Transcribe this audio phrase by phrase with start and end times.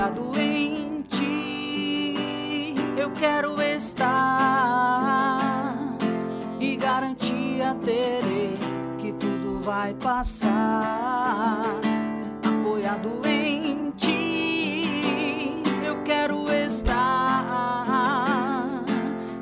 [0.00, 2.74] apoiado em ti.
[2.96, 4.08] Eu quero estar
[6.58, 8.56] e garantia terei
[8.98, 11.66] que tudo vai passar.
[12.42, 17.44] Apoiado em ti, eu quero estar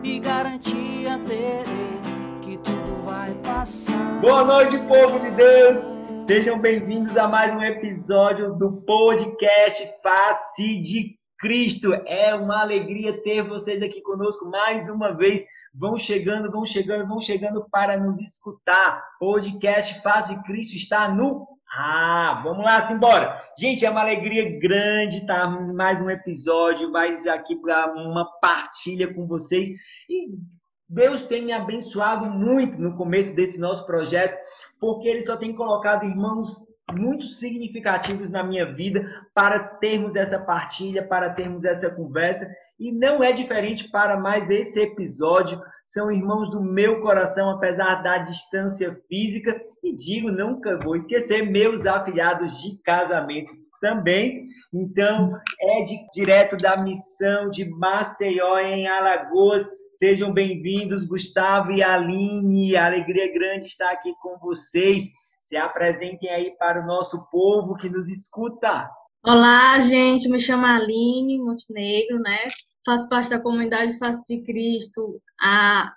[0.02, 2.00] e garantia terei
[2.42, 4.18] que tudo vai passar.
[4.20, 5.87] Boa noite, povo de Deus!
[6.28, 11.94] Sejam bem-vindos a mais um episódio do podcast Face de Cristo.
[12.04, 15.42] É uma alegria ter vocês aqui conosco mais uma vez.
[15.74, 19.02] Vão chegando, vão chegando, vão chegando para nos escutar.
[19.18, 23.42] Podcast Face de Cristo está no ah, vamos lá, simbora.
[23.58, 29.26] Gente, é uma alegria grande estarmos mais um episódio, mais aqui para uma partilha com
[29.26, 29.66] vocês.
[30.10, 30.28] E
[30.88, 34.38] Deus tem me abençoado muito no começo desse nosso projeto,
[34.80, 41.06] porque Ele só tem colocado irmãos muito significativos na minha vida para termos essa partilha,
[41.06, 42.48] para termos essa conversa.
[42.78, 45.60] E não é diferente para mais esse episódio.
[45.86, 49.60] São irmãos do meu coração, apesar da distância física.
[49.82, 54.46] E digo, nunca vou esquecer, meus afiliados de casamento também.
[54.72, 59.66] Então, é de, direto da missão de Maceió, em Alagoas.
[59.98, 62.76] Sejam bem-vindos, Gustavo e Aline.
[62.76, 65.02] A alegria é grande estar aqui com vocês.
[65.42, 68.88] Se apresentem aí para o nosso povo que nos escuta.
[69.26, 70.28] Olá, gente.
[70.28, 72.46] Me chamo Aline Montenegro, né?
[72.86, 75.92] Faço parte da comunidade Face de Cristo há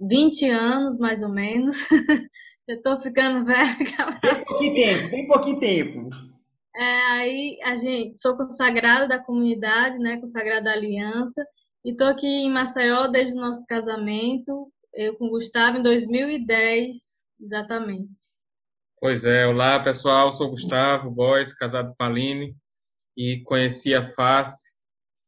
[0.00, 1.76] 20 anos, mais ou menos.
[2.66, 4.20] Eu tô ficando velha.
[4.20, 6.10] Tem pouquinho tempo, tem pouquinho tempo.
[6.74, 10.16] É, aí a gente sou consagrada da comunidade, né?
[10.18, 11.46] Consagrada da aliança.
[11.84, 16.96] E estou aqui em Maceió desde o nosso casamento, eu com o Gustavo, em 2010,
[17.38, 18.14] exatamente.
[18.98, 22.56] Pois é, olá pessoal, sou Gustavo Góes, casado com a Aline,
[23.14, 24.78] e conheci a face,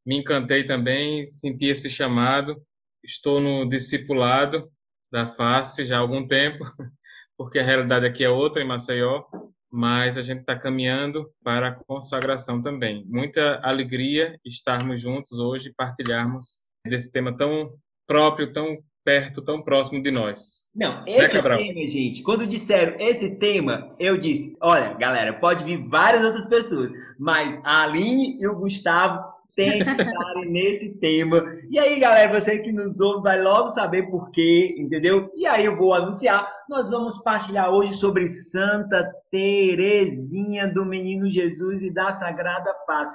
[0.04, 2.56] me encantei também, senti esse chamado,
[3.04, 4.72] estou no discipulado
[5.12, 6.64] da face já há algum tempo,
[7.36, 9.24] porque a realidade aqui é outra em Maceió,
[9.70, 13.04] mas a gente está caminhando para a consagração também.
[13.06, 17.70] Muita alegria estarmos juntos hoje e partilharmos desse tema tão
[18.06, 20.68] próprio, tão perto, tão próximo de nós.
[20.74, 25.64] Não, né, esse né, tema, gente, quando disseram esse tema, eu disse, olha, galera, pode
[25.64, 31.42] vir várias outras pessoas, mas a Aline e o Gustavo tem que estar nesse tema.
[31.70, 35.32] E aí, galera, você que nos ouve vai logo saber por quê, entendeu?
[35.34, 36.46] E aí eu vou anunciar.
[36.68, 43.08] Nós vamos partilhar hoje sobre Santa Terezinha do Menino Jesus e da Sagrada Paz.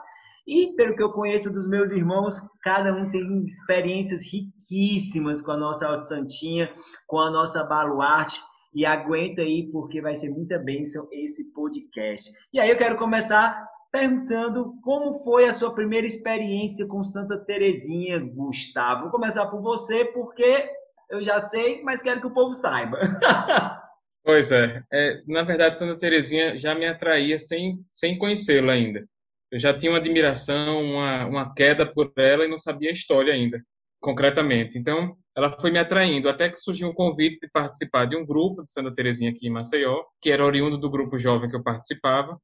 [0.47, 5.57] E pelo que eu conheço dos meus irmãos, cada um tem experiências riquíssimas com a
[5.57, 6.71] nossa Santinha,
[7.07, 8.41] com a nossa baluarte.
[8.73, 12.31] E aguenta aí, porque vai ser muita bênção esse podcast.
[12.53, 18.19] E aí eu quero começar perguntando como foi a sua primeira experiência com Santa Terezinha,
[18.19, 19.03] Gustavo.
[19.03, 20.69] Vou começar por você, porque
[21.09, 22.97] eu já sei, mas quero que o povo saiba.
[24.23, 29.05] pois é, é na verdade, Santa Terezinha já me atraía sem, sem conhecê-la ainda.
[29.51, 33.33] Eu já tinha uma admiração, uma, uma queda por ela e não sabia a história
[33.33, 33.61] ainda,
[33.99, 34.77] concretamente.
[34.77, 38.63] Então, ela foi me atraindo, até que surgiu um convite de participar de um grupo
[38.63, 42.39] de Santa Terezinha aqui em Maceió, que era oriundo do grupo jovem que eu participava,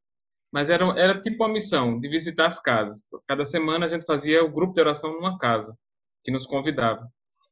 [0.51, 3.03] mas era, era tipo uma missão de visitar as casas.
[3.27, 5.77] Cada semana a gente fazia o grupo de oração numa casa
[6.23, 7.07] que nos convidava.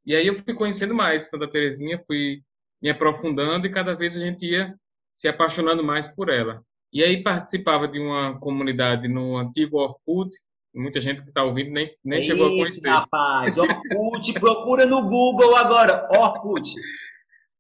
[0.06, 2.42] E aí eu fui conhecendo mais Santa Terezinha, fui
[2.82, 4.74] me aprofundando e cada vez a gente ia
[5.12, 6.62] se apaixonando mais por ela.
[6.94, 10.30] E aí participava de uma comunidade no antigo Orkut,
[10.74, 12.90] muita gente que está ouvindo nem, nem chegou a conhecer.
[12.90, 16.70] rapaz, Orkut, procura no Google agora, Orkut.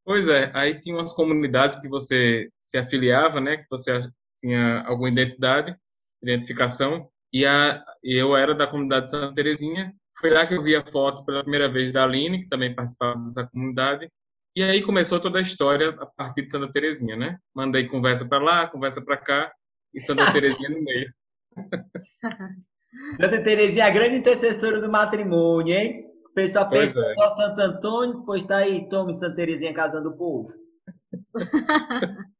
[0.05, 4.07] Pois é, aí tinha umas comunidades que você se afiliava, né, que você
[4.45, 5.75] tinha alguma identidade,
[6.21, 9.91] identificação, e a, eu era da comunidade de Santa Terezinha.
[10.19, 13.19] Foi lá que eu vi a foto pela primeira vez da Aline, que também participava
[13.19, 14.07] dessa comunidade,
[14.55, 17.37] e aí começou toda a história a partir de Santa Terezinha, né?
[17.53, 19.51] Mandei conversa para lá, conversa para cá,
[19.93, 21.11] e Santa Terezinha no meio.
[23.19, 26.05] Santa Terezinha, a grande intercessora do matrimônio, hein?
[26.29, 27.13] O pessoal pensa é.
[27.15, 30.53] só Santo Antônio, pois tá aí, tome Santa Terezinha casando o povo.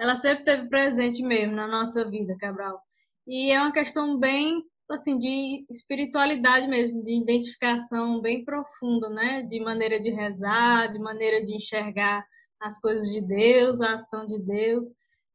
[0.00, 2.80] ela sempre teve presente mesmo na nossa vida, Cabral.
[3.26, 9.42] E é uma questão bem assim de espiritualidade mesmo, de identificação bem profunda, né?
[9.42, 12.26] De maneira de rezar, de maneira de enxergar
[12.58, 14.86] as coisas de Deus, a ação de Deus.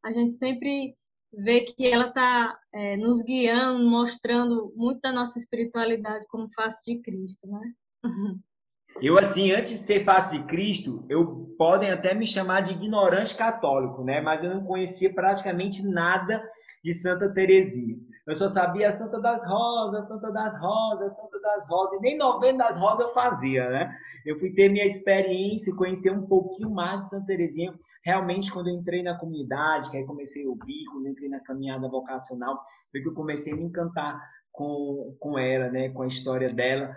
[0.04, 0.96] A gente sempre
[1.32, 7.02] vê que ela está é, nos guiando, mostrando muito da nossa espiritualidade como face de
[7.04, 7.72] Cristo, né?
[9.02, 13.36] Eu, assim, antes de ser face de Cristo, eu podem até me chamar de ignorante
[13.36, 14.22] católico, né?
[14.22, 16.42] Mas eu não conhecia praticamente nada
[16.84, 17.98] de Santa Teresinha.
[18.26, 22.66] Eu só sabia Santa das Rosas, Santa das Rosas, Santa das Rosas, e nem novena
[22.66, 23.96] das Rosas eu fazia, né?
[24.26, 28.76] Eu fui ter minha experiência, conhecer um pouquinho mais de Santa Teresinha, realmente quando eu
[28.76, 32.60] entrei na comunidade, que aí comecei a ouvir, quando entrei na caminhada vocacional,
[32.92, 34.20] foi que eu comecei a me encantar
[34.52, 35.90] com, com ela, né?
[35.90, 36.96] Com a história dela,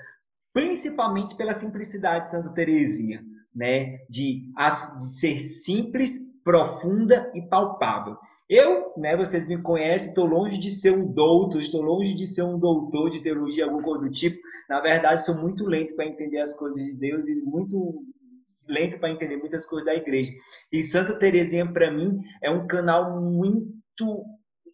[0.59, 3.23] principalmente pela simplicidade de Santa Teresinha,
[3.55, 3.99] né?
[4.11, 8.17] De, de ser simples, profunda e palpável.
[8.51, 12.43] Eu, né, vocês me conhecem, estou longe de ser um doutor, estou longe de ser
[12.43, 14.37] um doutor de teologia, alguma coisa do tipo.
[14.69, 18.03] Na verdade, sou muito lento para entender as coisas de Deus e muito
[18.67, 20.33] lento para entender muitas coisas da igreja.
[20.73, 24.25] E Santa Teresinha, para mim, é um canal muito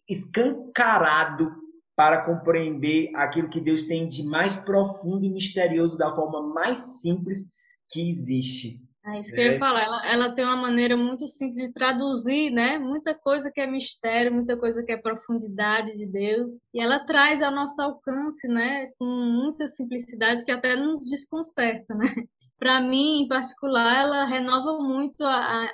[0.09, 1.51] escancarado
[1.95, 7.39] para compreender aquilo que Deus tem de mais profundo e misterioso da forma mais simples
[7.89, 8.79] que existe.
[9.07, 9.59] É isso que eu ia é.
[9.59, 9.83] falar.
[9.83, 12.79] Ela, ela tem uma maneira muito simples de traduzir, né?
[12.79, 16.51] Muita coisa que é mistério, muita coisa que é profundidade de Deus.
[16.73, 18.87] E ela traz ao nosso alcance, né?
[18.97, 22.07] Com muita simplicidade que até nos desconcerta, né?
[22.57, 25.69] Para mim, em particular, ela renova muito a,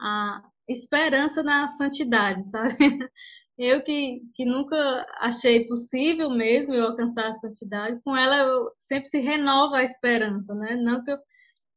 [0.00, 2.76] a esperança na santidade, sabe?
[3.58, 4.76] Eu que, que nunca
[5.18, 10.54] achei possível mesmo eu alcançar a santidade, com ela eu sempre se renova a esperança,
[10.54, 10.76] né?
[10.76, 11.18] Não que, eu,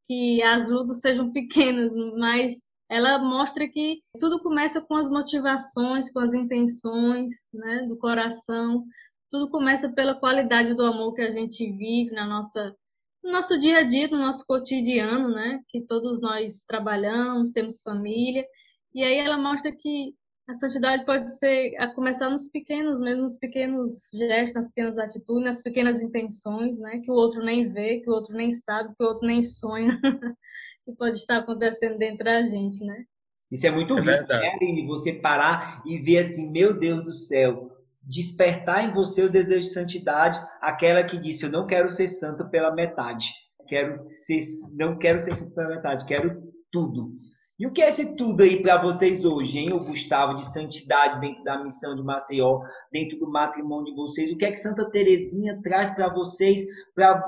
[0.07, 6.19] que as lutas sejam pequenas, mas ela mostra que tudo começa com as motivações, com
[6.19, 8.83] as intenções, né, do coração.
[9.29, 12.75] Tudo começa pela qualidade do amor que a gente vive na nossa
[13.23, 15.61] no nosso dia a dia, no nosso cotidiano, né?
[15.69, 18.45] Que todos nós trabalhamos, temos família.
[18.93, 20.13] E aí ela mostra que
[20.49, 25.43] a santidade pode ser a começar nos pequenos, mesmo nos pequenos gestos, nas pequenas atitudes,
[25.43, 26.99] nas pequenas intenções, né?
[27.03, 29.89] Que o outro nem vê, que o outro nem sabe, que o outro nem sonha,
[30.83, 33.03] que pode estar acontecendo dentro da gente, né?
[33.51, 34.87] Isso é muito é rico, né, Aline?
[34.87, 37.69] Você parar e ver assim, meu Deus do céu,
[38.01, 42.43] despertar em você o desejo de santidade, aquela que disse, eu não quero ser santa
[42.45, 43.27] pela metade,
[43.67, 46.41] quero ser, não quero ser santa pela metade, quero
[46.71, 47.11] tudo.
[47.59, 51.19] E o que é esse tudo aí para vocês hoje, hein, o Gustavo, de santidade
[51.19, 54.31] dentro da missão de Maceió, dentro do matrimônio de vocês?
[54.31, 56.65] O que é que Santa Teresinha traz para vocês,
[56.95, 57.21] pra,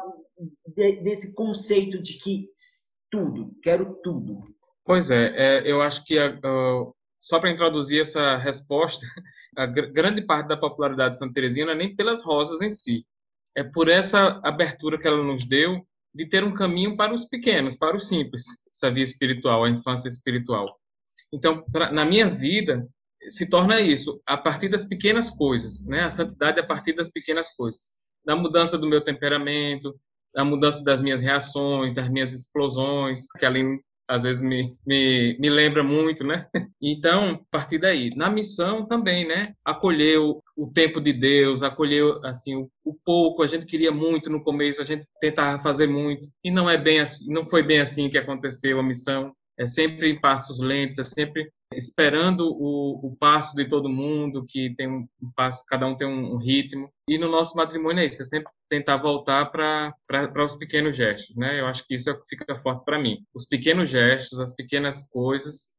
[0.73, 2.47] de, desse conceito de que
[3.11, 4.45] tudo, quero tudo?
[4.85, 6.15] Pois é, é eu acho que
[7.19, 9.05] só para introduzir essa resposta,
[9.57, 12.69] a gr grande parte da popularidade de Santa Teresinha não é nem pelas rosas em
[12.69, 13.05] si,
[13.53, 15.85] é por essa abertura que ela nos deu
[16.15, 18.45] de ter um caminho para os pequenos, para os simples,
[18.81, 20.65] essa via espiritual, a infância espiritual.
[21.31, 22.87] Então, pra, na minha vida,
[23.27, 26.03] se torna isso, a partir das pequenas coisas, né?
[26.03, 27.93] A santidade a partir das pequenas coisas.
[28.25, 29.95] Da mudança do meu temperamento,
[30.33, 33.79] da mudança das minhas reações, das minhas explosões, que além
[34.11, 36.47] às vezes me, me, me lembra muito, né?
[36.83, 38.09] Então, a partir daí.
[38.15, 39.53] Na missão também, né?
[39.63, 40.41] Acolher o,
[40.73, 43.43] tempo de Deus, acolher, assim, o, o, pouco.
[43.43, 46.27] A gente queria muito no começo, a gente tentava fazer muito.
[46.43, 49.31] E não é bem assim, não foi bem assim que aconteceu a missão
[49.61, 54.73] é sempre em passos lentos, é sempre esperando o, o passo de todo mundo, que
[54.75, 56.91] tem um passo, cada um tem um, ritmo.
[57.07, 59.93] E no nosso matrimônio é isso, é sempre tentar voltar para
[60.43, 61.59] os pequenos gestos, né?
[61.59, 63.25] Eu acho que isso é que fica forte para mim.
[63.33, 65.71] Os pequenos gestos, as pequenas coisas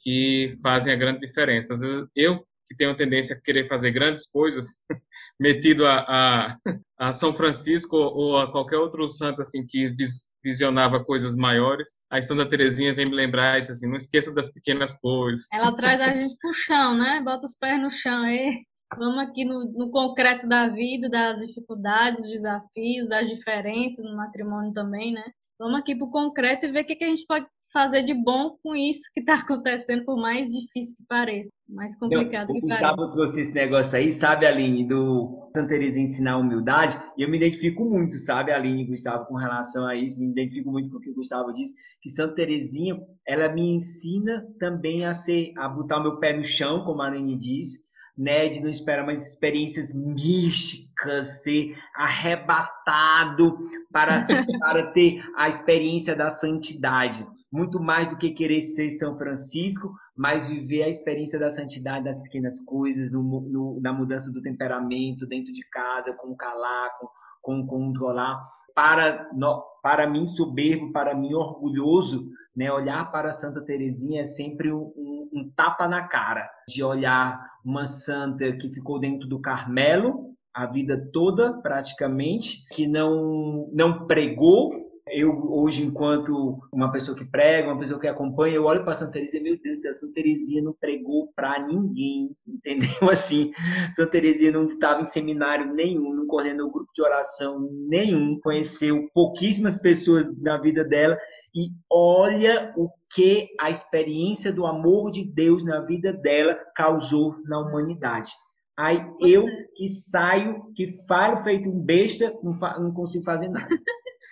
[0.00, 1.74] que fazem a grande diferença.
[1.74, 4.82] Às vezes eu que tenho a tendência a querer fazer grandes coisas,
[5.38, 6.58] metido a, a,
[6.98, 9.94] a, São Francisco ou a qualquer outro santo assim que
[10.42, 12.00] visionava coisas maiores.
[12.10, 15.46] Aí Santa Teresinha vem me lembrar isso assim, não esqueça das pequenas coisas.
[15.52, 17.20] Ela traz a gente pro chão, né?
[17.24, 18.64] Bota os pés no chão aí.
[18.96, 24.72] Vamos aqui no, no concreto da vida, das dificuldades, dos desafios, das diferenças no matrimônio
[24.72, 25.24] também, né?
[25.58, 28.14] Vamos aqui para o concreto e ver o que, que a gente pode fazer de
[28.14, 32.66] bom com isso que está acontecendo, por mais difícil que pareça, mais complicado eu, que
[32.66, 32.92] pareça.
[32.92, 37.36] Gustavo trouxe esse negócio aí, sabe, Aline, do Santa Teresa ensinar humildade, e eu me
[37.36, 41.00] identifico muito, sabe, Aline e Gustavo, com relação a isso, me identifico muito com o
[41.00, 45.98] que o Gustavo disse, que Santa Teresinha, ela me ensina também a ser, a botar
[45.98, 47.80] o meu pé no chão, como a Aline disse,
[48.16, 53.58] né, de não esperar mais experiências místicas, ser arrebatado
[53.90, 54.26] para,
[54.60, 57.26] para ter a experiência da santidade.
[57.50, 62.20] Muito mais do que querer ser São Francisco, mas viver a experiência da santidade das
[62.20, 67.08] pequenas coisas, no, no, na mudança do temperamento dentro de casa, com calar, com,
[67.40, 68.42] com controlar.
[68.74, 72.70] Para, no, para mim, soberbo, para mim, orgulhoso, né?
[72.70, 77.86] Olhar para Santa Teresinha é sempre um, um, um, tapa na cara de olhar uma
[77.86, 85.32] santa que ficou dentro do Carmelo a vida toda, praticamente, que não, não pregou, Eu,
[85.50, 89.40] hoje, enquanto uma pessoa que prega, uma pessoa que acompanha, eu olho para Santa Teresia
[89.40, 93.10] e, meu Deus, a Santa Teresia não pregou para ninguém, entendeu?
[93.10, 93.50] Assim,
[93.96, 99.76] Santa Teresia não estava em seminário nenhum, não coordenou grupo de oração nenhum, conheceu pouquíssimas
[99.76, 101.18] pessoas na vida dela
[101.54, 107.60] e olha o que a experiência do amor de Deus na vida dela causou na
[107.60, 108.32] humanidade.
[108.76, 113.68] Aí eu que saio, que falo feito um besta, não, não consigo fazer nada.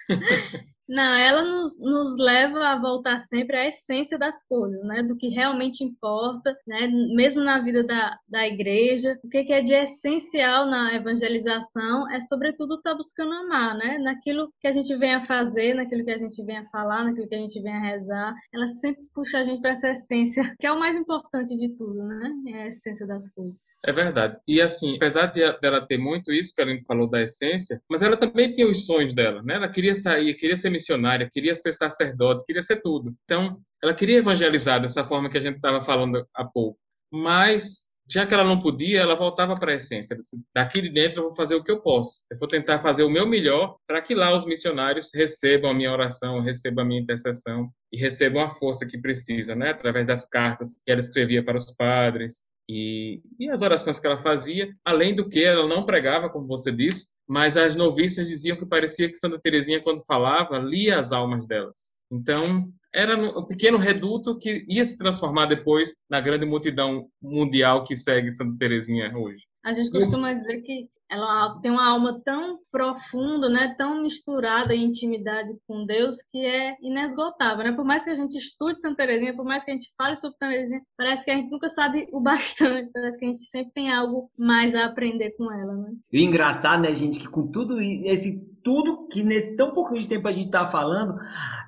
[0.90, 5.04] Não, ela nos, nos leva a voltar sempre à essência das coisas, né?
[5.04, 6.88] Do que realmente importa, né?
[7.14, 9.16] Mesmo na vida da, da igreja.
[9.22, 13.98] O que é de essencial na evangelização é, sobretudo, estar tá buscando amar, né?
[13.98, 17.28] Naquilo que a gente vem a fazer, naquilo que a gente vem a falar, naquilo
[17.28, 18.34] que a gente vem a rezar.
[18.52, 22.02] Ela sempre puxa a gente para essa essência, que é o mais importante de tudo,
[22.02, 22.32] né?
[22.48, 23.70] É a essência das coisas.
[23.86, 24.36] É verdade.
[24.46, 28.02] E assim, apesar de ela ter muito isso que a gente falou da essência, mas
[28.02, 29.54] ela também tinha os sonhos dela, né?
[29.54, 33.14] Ela queria sair, queria ser missionária, queria ser sacerdote, queria ser tudo.
[33.24, 36.78] Então, ela queria evangelizar dessa forma que a gente estava falando há pouco.
[37.12, 40.16] Mas já que ela não podia, ela voltava para a essência.
[40.54, 42.24] Daqui de dentro eu vou fazer o que eu posso.
[42.30, 45.92] Eu vou tentar fazer o meu melhor para que lá os missionários recebam a minha
[45.92, 49.70] oração, recebam a minha intercessão e recebam a força que precisa, né?
[49.70, 54.18] Através das cartas que ela escrevia para os padres, e, e, as orações que ela
[54.18, 58.64] fazia, além do que ela não pregava, como você disse, mas as noviças diziam que
[58.64, 61.96] parecia que Santa Teresinha, quando falava, lia as almas delas.
[62.12, 67.96] Então, era um pequeno reduto que ia se transformar depois na grande multidão mundial que
[67.96, 69.44] segue Santa Teresinha hoje.
[69.64, 74.84] A gente costuma dizer que ela tem uma alma tão profunda, né, tão misturada em
[74.84, 77.72] intimidade com Deus que é inesgotável, né?
[77.72, 80.36] Por mais que a gente estude Santa Teresinha, por mais que a gente fale sobre
[80.38, 83.72] Santa Teresinha, parece que a gente nunca sabe o bastante, parece que a gente sempre
[83.72, 85.92] tem algo mais a aprender com ela, né?
[86.12, 90.26] E engraçado, né, gente, que com tudo esse tudo que nesse tão pouco de tempo
[90.28, 91.18] a gente está falando,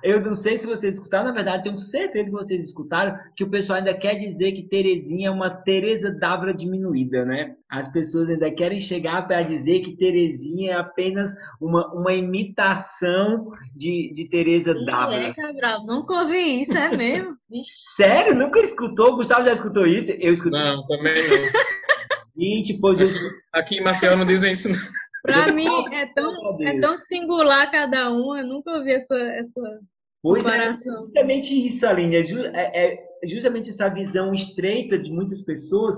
[0.03, 3.49] eu não sei se vocês escutaram, na verdade, tenho certeza que vocês escutaram, que o
[3.49, 7.55] pessoal ainda quer dizer que Terezinha é uma Teresa Dávila diminuída, né?
[7.69, 14.11] As pessoas ainda querem chegar para dizer que Terezinha é apenas uma, uma imitação de,
[14.13, 15.27] de Teresa Dávila.
[15.27, 17.35] É, Cabral, nunca ouvi isso, é mesmo?
[17.95, 18.35] Sério?
[18.35, 19.15] Nunca escutou?
[19.15, 20.11] Gustavo já escutou isso?
[20.11, 20.59] Eu escutei.
[20.59, 21.73] Não, também não.
[22.35, 23.09] Gente, pois eu...
[23.53, 24.75] Aqui em Maceió não dizem isso, não.
[25.23, 29.79] Para mim é tão, é tão singular cada um, eu nunca ouvi essa, essa
[30.21, 30.95] pois é, comparação.
[30.95, 32.21] É justamente isso, Aline, é,
[32.53, 35.95] é, é justamente essa visão estreita de muitas pessoas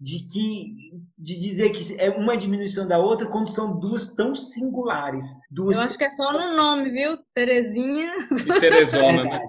[0.00, 0.74] de que
[1.16, 5.24] de dizer que é uma diminuição da outra quando são duas tão singulares.
[5.48, 5.76] Duas...
[5.76, 7.16] Eu acho que é só no nome, viu?
[7.34, 8.14] Terezinha.
[8.30, 9.40] E Teresona, né?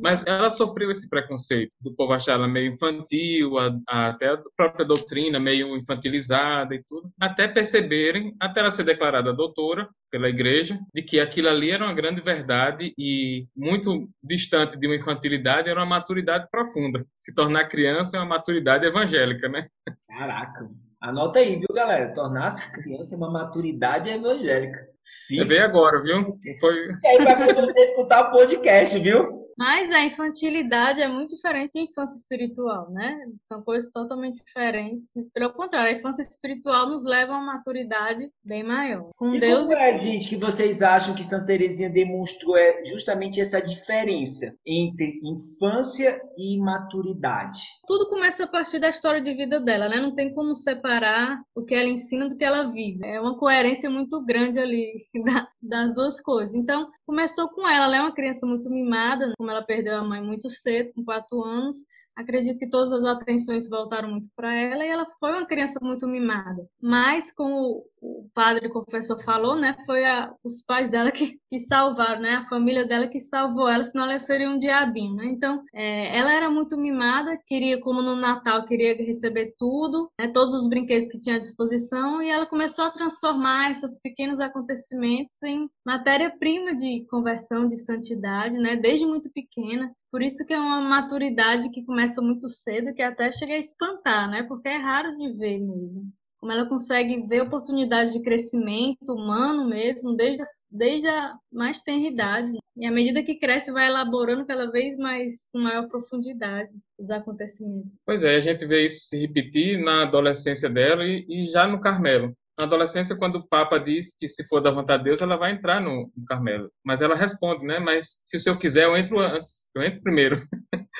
[0.00, 4.38] Mas ela sofreu esse preconceito do povo achar ela meio infantil, a, a, até a
[4.56, 10.78] própria doutrina meio infantilizada e tudo, até perceberem, até ela ser declarada doutora pela igreja,
[10.94, 15.80] de que aquilo ali era uma grande verdade e muito distante de uma infantilidade, era
[15.80, 17.04] uma maturidade profunda.
[17.16, 19.68] Se tornar criança é uma maturidade evangélica, né?
[20.08, 20.68] Caraca.
[21.00, 22.12] Anota aí, viu, galera?
[22.12, 24.89] Tornar-se criança é uma maturidade evangélica.
[25.26, 25.44] Fica.
[25.44, 26.38] veio agora, viu?
[26.58, 26.74] Foi...
[27.02, 29.39] E aí vai poder escutar o podcast, viu?
[29.56, 33.18] Mas a infantilidade é muito diferente da infância espiritual, né?
[33.48, 35.08] São coisas totalmente diferentes.
[35.32, 39.10] Pelo contrário, a infância espiritual nos leva a uma maturidade bem maior.
[39.16, 43.40] Com e Deus como é, gente, que vocês acham que Santa Teresinha demonstrou é justamente
[43.40, 47.58] essa diferença entre infância e maturidade?
[47.86, 50.00] Tudo começa a partir da história de vida dela, né?
[50.00, 53.04] Não tem como separar o que ela ensina do que ela vive.
[53.04, 55.06] É uma coerência muito grande ali
[55.62, 56.54] das duas coisas.
[56.54, 57.86] Então, começou com ela.
[57.86, 61.42] Ela é uma criança muito mimada, como ela perdeu a mãe muito cedo, com quatro
[61.42, 65.80] anos, acredito que todas as atenções voltaram muito para ela e ela foi uma criança
[65.82, 66.64] muito mimada.
[66.80, 72.22] Mas, como o padre confessor falou, né, foi a, os pais dela que, que salvaram,
[72.22, 75.26] né, a família dela que salvou ela, senão ela seria um diabinho, né?
[75.26, 80.54] Então, é, ela era muito mimada, queria, como no Natal, queria receber tudo, né, todos
[80.54, 85.68] os brinquedos que tinha à disposição, e ela começou a transformar esses pequenos acontecimentos em
[85.84, 89.92] matéria-prima de conversão, de santidade, né, desde muito pequena.
[90.10, 94.28] Por isso que é uma maturidade que começa muito cedo, que até chega a espantar,
[94.28, 94.42] né?
[94.42, 96.12] Porque é raro de ver mesmo.
[96.40, 102.08] Como ela consegue ver oportunidades de crescimento humano mesmo, desde a, desde a mais tenra
[102.08, 102.58] idade.
[102.76, 107.98] E à medida que cresce, vai elaborando cada vez mais, com maior profundidade, os acontecimentos.
[108.06, 111.80] Pois é, a gente vê isso se repetir na adolescência dela e, e já no
[111.80, 115.36] Carmelo na adolescência, quando o Papa diz que se for da vontade de Deus, ela
[115.36, 116.70] vai entrar no, no Carmelo.
[116.84, 117.78] Mas ela responde, né?
[117.78, 119.66] Mas se o senhor quiser, eu entro antes.
[119.74, 120.46] Eu entro primeiro.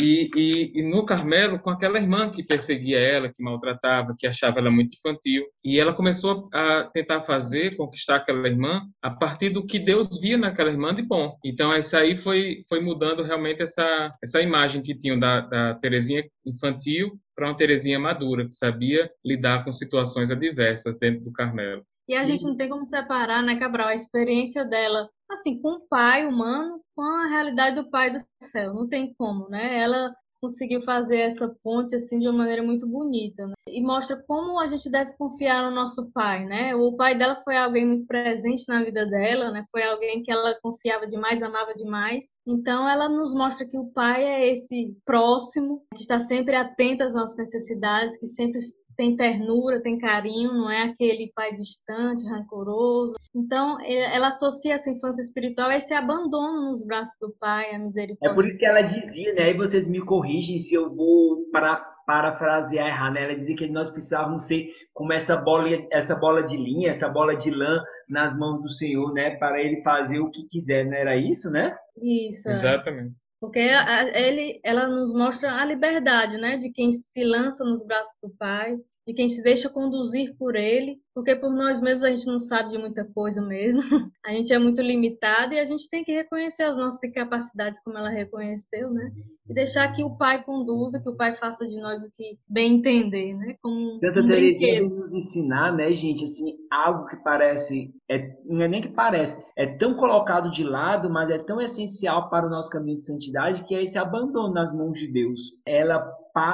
[0.00, 4.58] E, e, e, no Carmelo, com aquela irmã que perseguia ela, que maltratava, que achava
[4.58, 5.44] ela muito infantil.
[5.64, 10.36] E ela começou a tentar fazer, conquistar aquela irmã, a partir do que Deus via
[10.36, 11.36] naquela irmã de bom.
[11.44, 16.24] Então, isso aí foi, foi mudando realmente essa, essa imagem que tinham da, da Terezinha
[16.44, 21.84] infantil para uma Terezinha madura, que sabia lidar com situações adversas dentro do Carmelo.
[22.08, 25.88] E a gente não tem como separar, né, Cabral, a experiência dela, assim, com o
[25.88, 28.72] pai humano, com a realidade do pai do céu.
[28.72, 29.82] Não tem como, né?
[29.82, 33.54] Ela conseguiu fazer essa ponte assim de uma maneira muito bonita né?
[33.68, 36.74] e mostra como a gente deve confiar no nosso pai, né?
[36.74, 39.64] O pai dela foi alguém muito presente na vida dela, né?
[39.70, 42.26] Foi alguém que ela confiava demais, amava demais.
[42.46, 47.12] Então ela nos mostra que o pai é esse próximo que está sempre atento às
[47.12, 48.60] nossas necessidades, que sempre
[48.96, 53.14] tem ternura, tem carinho, não é aquele pai distante, rancoroso.
[53.34, 58.32] Então, ela associa essa infância espiritual a esse abandono nos braços do pai, a misericórdia.
[58.32, 59.50] É por isso que ela dizia, né?
[59.50, 61.76] E vocês me corrigem se eu vou para
[62.06, 63.24] parafrasear errar, né?
[63.24, 67.36] Ela dizia que nós precisávamos ser como essa bola, essa bola de linha, essa bola
[67.36, 69.36] de lã nas mãos do Senhor, né?
[69.36, 71.76] Para ele fazer o que quiser, não era isso, né?
[72.00, 72.48] Isso.
[72.48, 73.14] Exatamente.
[73.40, 78.30] Porque ele, ela nos mostra a liberdade, né, de quem se lança nos braços do
[78.30, 78.76] Pai,
[79.06, 82.70] de quem se deixa conduzir por ele, porque por nós mesmos a gente não sabe
[82.70, 83.80] de muita coisa mesmo.
[84.26, 87.96] A gente é muito limitado e a gente tem que reconhecer as nossas incapacidades como
[87.96, 89.12] ela reconheceu, né?
[89.48, 92.78] E deixar que o Pai conduza, que o Pai faça de nós o que bem
[92.78, 93.54] entender, né?
[93.62, 98.66] Como Santa um Teresinha nos ensinar, né, gente, assim, algo que parece, é, não é
[98.66, 102.68] nem que parece, é tão colocado de lado, mas é tão essencial para o nosso
[102.68, 105.40] caminho de santidade, que é esse abandono nas mãos de Deus.
[105.64, 106.04] Ela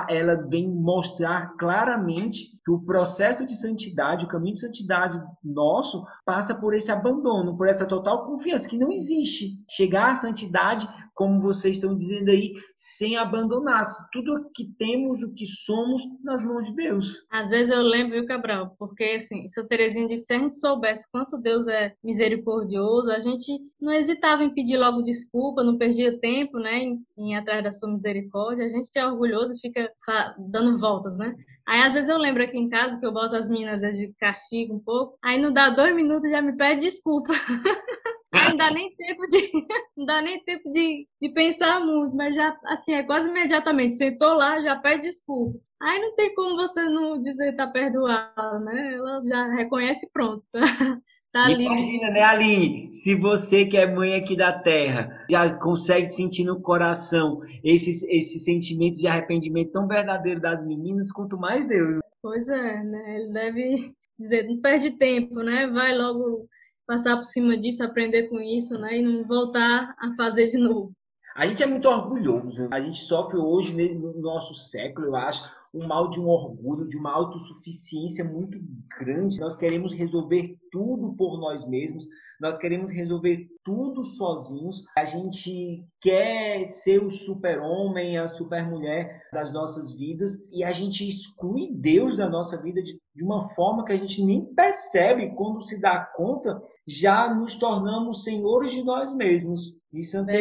[0.08, 6.54] ela vem mostrar claramente que o processo de santidade, o caminho de santidade nosso, passa
[6.54, 9.58] por esse abandono, por essa total confiança, que não existe.
[9.68, 15.32] Chegar à santidade como vocês estão dizendo aí, sem abandonar tudo o que temos, o
[15.32, 17.24] que somos, nas mãos de Deus.
[17.30, 18.74] Às vezes eu lembro, viu, Cabral?
[18.78, 23.20] Porque, assim, se a Terezinha disse, se a gente soubesse quanto Deus é misericordioso, a
[23.20, 27.62] gente não hesitava em pedir logo desculpa, não perdia tempo, né, em, em ir atrás
[27.62, 28.66] da sua misericórdia.
[28.66, 29.92] A gente que é orgulhoso fica
[30.38, 31.34] dando voltas, né?
[31.66, 34.74] Aí às vezes eu lembro aqui em casa que eu boto as meninas de castigo
[34.74, 37.32] um pouco, aí não dá dois minutos já me pede desculpa.
[38.32, 39.50] Aí não dá nem tempo de,
[39.96, 43.96] não dá nem tempo de, de pensar muito, mas já, assim, é quase imediatamente.
[43.96, 45.58] Sentou lá, já pede desculpa.
[45.80, 48.94] Aí não tem como você não dizer tá perdoado, né?
[48.94, 50.44] Ela já reconhece pronto.
[51.32, 52.92] Tá Imagina, né, Aline?
[52.92, 58.38] Se você que é mãe aqui da terra já consegue sentir no coração esse, esse
[58.40, 62.00] sentimento de arrependimento tão verdadeiro das meninas, quanto mais Deus.
[62.20, 63.16] Pois é, né?
[63.16, 65.66] Ele deve dizer, não perde tempo, né?
[65.68, 66.46] Vai logo
[66.92, 68.98] passar por cima disso, aprender com isso, né?
[68.98, 70.92] E não voltar a fazer de novo.
[71.34, 72.68] A gente é muito orgulhoso.
[72.70, 75.42] A gente sofre hoje, no nosso século, eu acho,
[75.74, 78.58] um mal de um orgulho, de uma autossuficiência muito
[78.98, 79.40] grande.
[79.40, 82.04] Nós queremos resolver tudo por nós mesmos,
[82.38, 84.84] nós queremos resolver tudo sozinhos.
[84.98, 91.72] A gente quer ser o super-homem, a super-mulher das nossas vidas e a gente exclui
[91.72, 95.80] Deus da nossa vida de, de uma forma que a gente nem percebe quando se
[95.80, 99.76] dá conta, já nos tornamos senhores de nós mesmos.
[99.92, 100.32] E Santa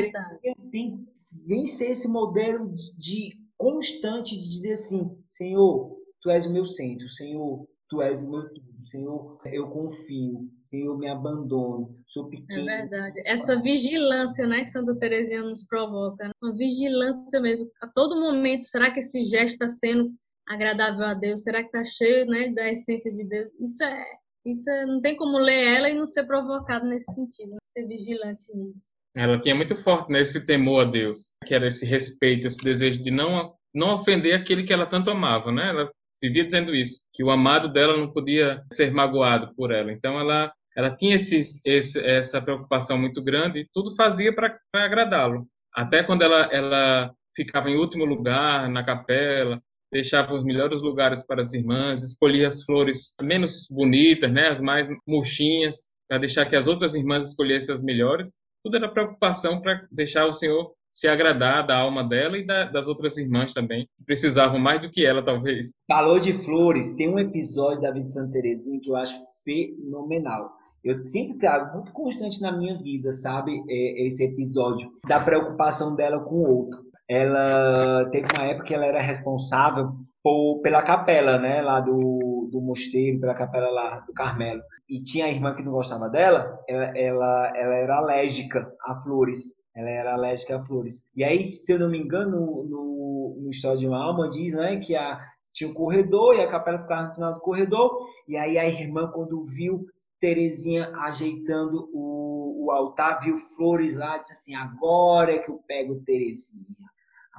[0.72, 1.06] tem,
[1.46, 7.08] vem ser esse modelo de constante de dizer assim, Senhor, Tu és o meu centro,
[7.10, 12.70] Senhor, Tu és o meu tudo, Senhor, eu confio, Senhor, me abandono, sou pequeno.
[12.70, 13.22] É verdade.
[13.26, 16.32] Essa vigilância, né, que Santa Teresinha nos provoca, né?
[16.42, 20.14] uma vigilância mesmo, a todo momento, será que esse gesto está sendo
[20.48, 21.44] agradável a Deus?
[21.44, 23.52] Será que está cheio, né, da essência de Deus?
[23.60, 24.06] Isso é,
[24.46, 28.46] isso é, não tem como ler ela e não ser provocado nesse sentido, ser vigilante
[28.56, 28.92] nisso.
[29.16, 33.04] Ela tinha muito forte nesse né, temor a Deus, que era esse respeito, esse desejo
[33.04, 35.70] de não não ofender aquele que ela tanto amava, né?
[35.70, 35.90] Ela
[36.22, 39.94] vivia dizendo isso, que o amado dela não podia ser magoado por ela.
[39.94, 45.46] Então ela ela tinha esse, essa preocupação muito grande e tudo fazia para agradá-lo.
[45.74, 51.42] Até quando ela, ela ficava em último lugar na capela, deixava os melhores lugares para
[51.42, 56.68] as irmãs, escolhia as flores menos bonitas, né, as mais murchinhas, para deixar que as
[56.68, 61.78] outras irmãs escolhessem as melhores tudo era preocupação para deixar o Senhor se agradar da
[61.78, 65.74] alma dela e da, das outras irmãs também, que precisavam mais do que ela, talvez.
[65.88, 70.52] Falou de flores, tem um episódio da vida de Santa Teresinha que eu acho fenomenal.
[70.84, 76.20] Eu sempre trago muito constante na minha vida, sabe, é, esse episódio da preocupação dela
[76.20, 76.91] com o outro.
[77.12, 79.90] Ela teve uma época que ela era responsável
[80.24, 84.62] por, pela capela, né, lá do, do mosteiro, pela capela lá do Carmelo.
[84.90, 89.40] E tinha a irmã que não gostava dela, ela, ela, ela era alérgica a flores.
[89.76, 91.04] Ela era alérgica a flores.
[91.14, 94.54] E aí, se eu não me engano, no, no, no História de uma Alma diz
[94.54, 95.20] né, que a,
[95.54, 98.08] tinha um corredor e a capela ficava no final do corredor.
[98.26, 99.86] E aí a irmã, quando viu
[100.22, 106.02] Terezinha ajeitando o, o altar, viu flores lá, disse assim: agora é que eu pego
[106.06, 106.81] Terezinha.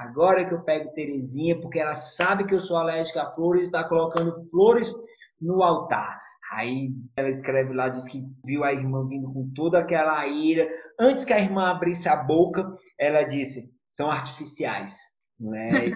[0.03, 3.85] Agora que eu pego Terezinha, porque ela sabe que eu sou alérgica a flores está
[3.85, 4.93] colocando flores
[5.41, 6.21] no altar.
[6.53, 10.69] Aí ela escreve lá, diz que viu a irmã vindo com toda aquela ira.
[10.99, 14.93] Antes que a irmã abrisse a boca, ela disse: são artificiais.
[15.41, 15.93] Né?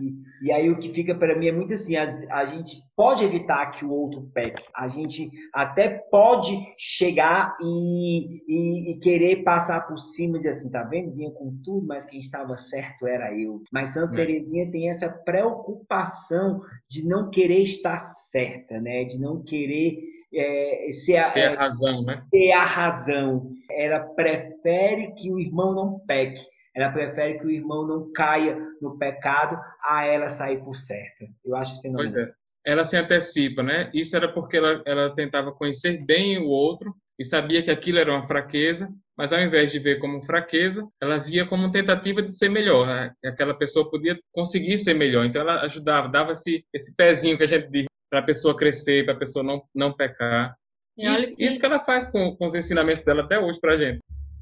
[0.00, 3.22] E, e, aí o que fica para mim é muito assim, a, a, gente pode
[3.24, 9.86] evitar que o outro peque, a gente até pode chegar e, e, e, querer passar
[9.86, 11.14] por cima e dizer assim, tá vendo?
[11.14, 13.62] Vinha com tudo, mas quem estava certo era eu.
[13.70, 14.26] Mas Santa é.
[14.26, 17.98] Teresinha tem essa preocupação de não querer estar
[18.30, 19.04] certa, né?
[19.04, 19.98] De não querer
[20.32, 22.22] é, ser a, ter a razão, né?
[22.30, 23.50] Ter a razão.
[23.70, 26.42] Ela prefere que o irmão não peque
[26.78, 31.26] ela prefere que o irmão não caia no pecado a ela sair por certa.
[31.44, 32.14] Eu acho isso fenomenal.
[32.14, 32.32] Pois é.
[32.64, 33.90] Ela se antecipa, né?
[33.92, 38.12] Isso era porque ela, ela tentava conhecer bem o outro e sabia que aquilo era
[38.12, 42.48] uma fraqueza, mas ao invés de ver como fraqueza, ela via como tentativa de ser
[42.48, 42.86] melhor.
[42.86, 43.12] Né?
[43.24, 45.24] Aquela pessoa podia conseguir ser melhor.
[45.24, 49.04] Então ela ajudava, dava esse, esse pezinho que a gente diz para a pessoa crescer,
[49.04, 50.54] para a pessoa não, não pecar.
[50.96, 51.44] Isso que...
[51.44, 53.98] isso que ela faz com, com os ensinamentos dela até hoje para a gente.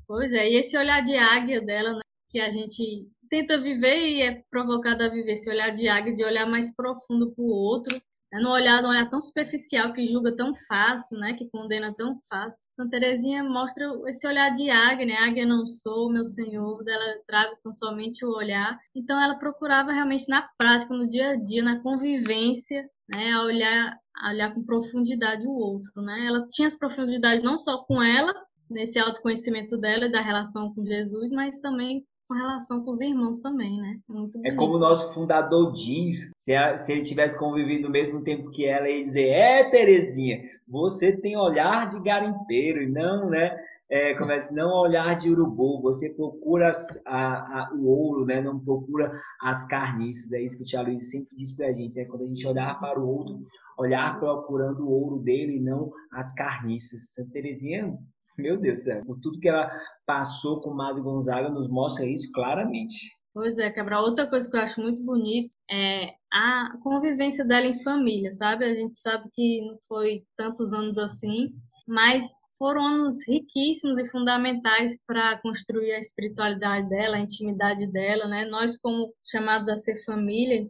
[0.06, 2.00] Pois é, e esse olhar de águia dela, né?
[2.28, 6.24] Que a gente tenta viver e é provocado a viver esse olhar de águia, de
[6.24, 8.00] olhar mais profundo para o outro,
[8.32, 8.40] né?
[8.40, 11.34] não olhar, não olhar tão superficial que julga tão fácil, né?
[11.34, 12.68] Que condena tão fácil.
[12.76, 15.14] Santa Teresinha mostra esse olhar de águia, né?
[15.14, 18.78] Águia não sou, meu Senhor, dela trago tão somente o olhar.
[18.94, 23.32] Então ela procurava realmente na prática, no dia a dia, na convivência, né?
[23.32, 26.26] A olhar, a olhar com profundidade o outro, né?
[26.26, 28.34] Ela tinha essa profundidade não só com ela,
[28.68, 33.78] nesse autoconhecimento dela da relação com Jesus, mas também com relação com os irmãos também,
[33.80, 33.98] né?
[34.44, 38.22] É, é como o nosso fundador diz, se, a, se ele tivesse convivido no mesmo
[38.22, 43.30] tempo que ela, ele ia dizer, é, Terezinha, você tem olhar de garimpeiro e não,
[43.30, 43.56] né?
[43.88, 46.72] É, começa não olhar de urubu, você procura
[47.04, 48.42] a, a, o ouro, né?
[48.42, 50.32] Não procura as carniças.
[50.32, 52.04] É isso que o Tia Luiz sempre diz pra gente, né?
[52.04, 53.38] Quando a gente olhar para o outro,
[53.78, 57.12] olhar procurando o ouro dele e não as carniças.
[57.14, 57.96] Santa Terezinha
[58.38, 59.70] meu Deus do céu, tudo que ela
[60.06, 62.94] passou com Madre Gonzaga, nos mostra isso claramente.
[63.36, 64.02] Pois é, Cabral.
[64.02, 68.64] Outra coisa que eu acho muito bonito é a convivência dela em família, sabe?
[68.64, 71.52] A gente sabe que não foi tantos anos assim,
[71.86, 72.26] mas
[72.58, 78.46] foram anos riquíssimos e fundamentais para construir a espiritualidade dela, a intimidade dela, né?
[78.46, 80.66] Nós, como chamados a ser família,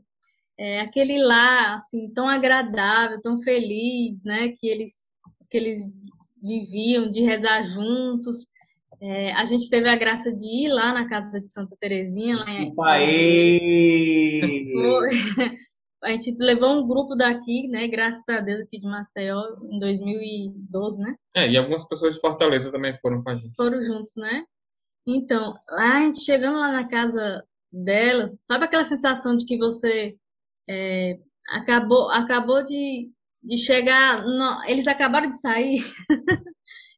[0.58, 4.48] é aquele lá, assim, tão agradável, tão feliz, né?
[4.58, 5.04] Que eles,
[5.48, 5.82] que eles
[6.46, 8.46] viviam, de rezar juntos.
[9.00, 12.36] É, a gente teve a graça de ir lá na casa de Santa Terezinha.
[12.36, 12.74] Lá em...
[16.02, 17.88] A gente levou um grupo daqui, né?
[17.88, 21.16] Graças a Deus, aqui de Maceió, em 2012, né?
[21.34, 23.54] É, e algumas pessoas de Fortaleza também foram com a gente.
[23.56, 24.44] Foram juntos, né?
[25.06, 30.16] Então, lá a gente chegando lá na casa dela, sabe aquela sensação de que você
[30.68, 33.10] é, acabou, acabou de
[33.46, 34.24] de chegar.
[34.24, 34.64] No...
[34.66, 35.84] Eles acabaram de sair.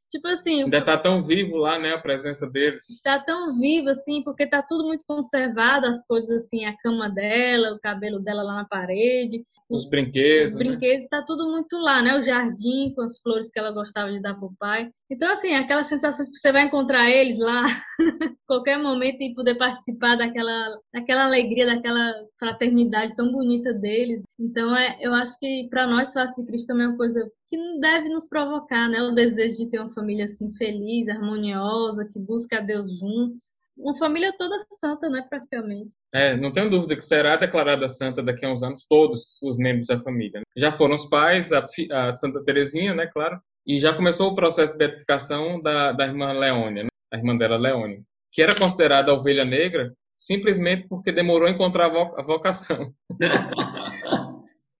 [0.08, 0.64] tipo assim.
[0.64, 1.92] Ainda tá tão vivo lá, né?
[1.92, 2.88] A presença deles.
[2.88, 7.74] Está tão vivo, assim, porque tá tudo muito conservado, as coisas assim, a cama dela,
[7.74, 9.44] o cabelo dela lá na parede.
[9.70, 10.52] Os brinquedos.
[10.52, 11.08] Os brinquedos, né?
[11.10, 12.16] tá tudo muito lá, né?
[12.16, 14.90] O jardim com as flores que ela gostava de dar pro pai.
[15.10, 17.64] Então, assim, aquela sensação de que você vai encontrar eles lá
[18.46, 24.22] qualquer momento e poder participar daquela, daquela alegria, daquela fraternidade tão bonita deles.
[24.38, 27.56] Então, é, eu acho que para nós, Face de Cristo, também é uma coisa que
[27.56, 29.02] não deve nos provocar, né?
[29.02, 33.96] O desejo de ter uma família assim feliz, harmoniosa, que busca a Deus juntos uma
[33.96, 35.90] família toda santa, né, praticamente.
[36.12, 39.86] É, não tenho dúvida que será declarada santa daqui a uns anos todos os membros
[39.86, 40.40] da família.
[40.40, 40.44] Né?
[40.56, 44.72] Já foram os pais, a, a, Santa Terezinha, né, claro, e já começou o processo
[44.72, 46.88] de beatificação da, da irmã Leônia, né?
[47.12, 51.86] a irmã dela Leônia, que era considerada a ovelha negra simplesmente porque demorou a encontrar
[51.86, 52.92] a vocação.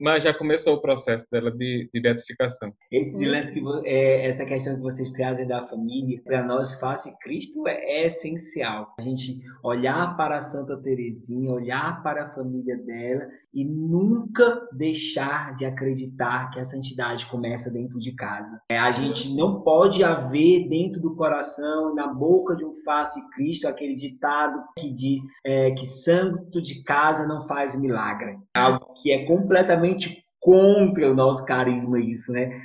[0.01, 2.73] mas já começou o processo dela de, de beatificação.
[2.91, 7.67] Esse lance que, é, essa questão que vocês trazem da família, para nós, face Cristo
[7.67, 8.95] é, é, essencial.
[8.99, 15.65] A gente olhar para Santa Teresinha, olhar para a família dela e nunca deixar de
[15.65, 18.61] acreditar que a santidade começa dentro de casa.
[18.71, 23.67] É, a gente não pode haver dentro do coração, na boca de um face Cristo,
[23.67, 28.37] aquele ditado que diz é, que santo de casa não faz milagre.
[28.55, 32.61] Algo que é completamente contra o nosso carisma isso, né?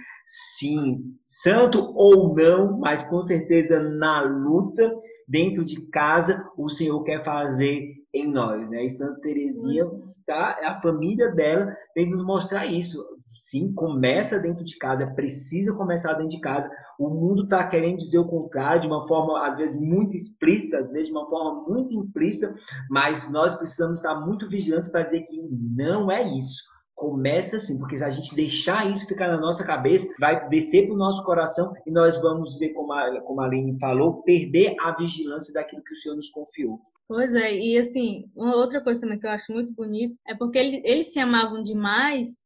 [0.58, 4.90] Sim, santo ou não, mas com certeza na luta
[5.28, 8.86] dentro de casa o Senhor quer fazer em nós, né?
[8.86, 9.84] E Santa Teresinha,
[10.26, 10.58] tá?
[10.64, 12.98] A família dela vem nos mostrar isso.
[13.50, 16.70] Sim, começa dentro de casa, precisa começar dentro de casa.
[17.00, 20.92] O mundo está querendo dizer o contrário de uma forma, às vezes, muito explícita, às
[20.92, 22.54] vezes de uma forma muito implícita,
[22.90, 26.73] mas nós precisamos estar muito vigilantes para dizer que não é isso
[27.04, 30.96] Começa assim, porque se a gente deixar isso ficar na nossa cabeça, vai descer para
[30.96, 34.96] o nosso coração e nós vamos dizer, como a, como a Aline falou, perder a
[34.96, 36.80] vigilância daquilo que o Senhor nos confiou.
[37.06, 40.58] Pois é, e assim, uma outra coisa também que eu acho muito bonito é porque
[40.58, 42.42] eles, eles se amavam demais,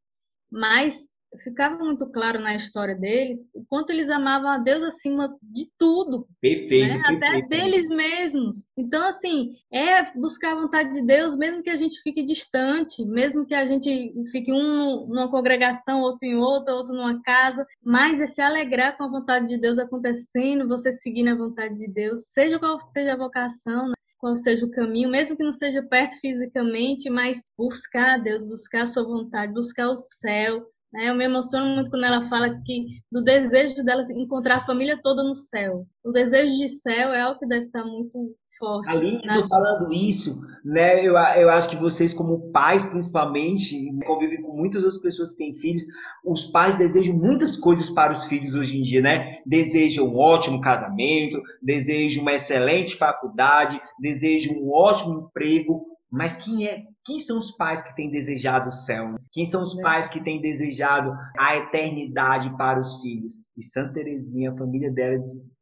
[0.52, 5.70] mas ficava muito claro na história deles o quanto eles amavam a Deus acima de
[5.78, 6.28] tudo.
[6.42, 6.88] Perfeito.
[6.88, 7.02] Né?
[7.02, 7.46] perfeito.
[7.46, 8.66] Até deles mesmos.
[8.78, 13.46] Então, assim, é buscar a vontade de Deus, mesmo que a gente fique distante, mesmo
[13.46, 18.28] que a gente fique um numa congregação, outro em outra, outro numa casa, mas é
[18.28, 22.60] se alegrar com a vontade de Deus acontecendo, você seguindo a vontade de Deus, seja
[22.60, 23.94] qual seja a vocação, né?
[24.18, 28.82] qual seja o caminho, mesmo que não seja perto fisicamente, mas buscar a Deus, buscar
[28.82, 30.66] a sua vontade, buscar o céu?
[30.94, 35.22] Eu me emociono muito quando ela fala que do desejo dela encontrar a família toda
[35.22, 35.86] no céu.
[36.04, 38.90] O desejo de céu é algo que deve estar muito forte.
[38.90, 39.46] Além de né?
[39.50, 45.02] falando isso, né, eu, eu acho que vocês, como pais, principalmente, convivem com muitas outras
[45.02, 45.84] pessoas que têm filhos,
[46.26, 49.40] os pais desejam muitas coisas para os filhos hoje em dia, né?
[49.46, 56.84] Desejam um ótimo casamento, desejam uma excelente faculdade, desejam um ótimo emprego, mas quem é
[57.08, 59.16] quem são os pais que têm desejado o céu?
[59.32, 63.34] Quem são os pais que têm desejado a eternidade para os filhos?
[63.58, 65.18] E Santa Teresinha, a família dela,